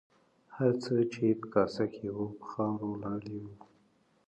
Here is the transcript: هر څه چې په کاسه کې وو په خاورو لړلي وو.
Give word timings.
هر 0.55 0.71
څه 0.83 0.93
چې 1.13 1.25
په 1.39 1.45
کاسه 1.53 1.85
کې 1.93 2.05
وو 2.15 2.25
په 2.39 2.45
خاورو 2.51 2.91
لړلي 3.03 3.37
وو. 3.43 3.53